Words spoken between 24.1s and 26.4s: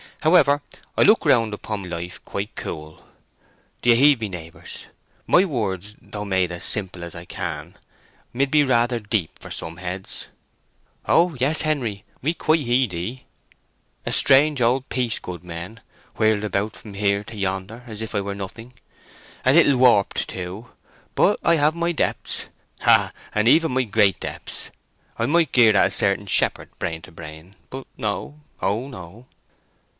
depths! I might gird at a certain